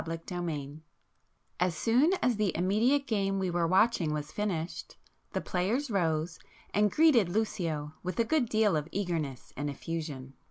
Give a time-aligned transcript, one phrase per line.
[0.03, 0.79] Back [p 107]X
[1.59, 4.95] As soon as the immediate game we were watching was finished,
[5.33, 6.39] the players rose,
[6.73, 10.33] and greeted Lucio with a good deal of eagerness and effusion.